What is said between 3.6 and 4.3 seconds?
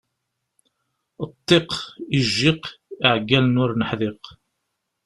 ur neḥdiq.